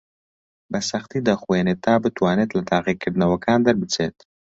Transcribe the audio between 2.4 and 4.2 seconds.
لە تاقیکردنەوەکان دەربچێت.